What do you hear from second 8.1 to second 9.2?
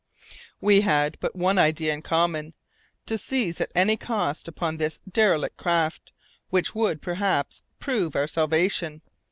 our salvation.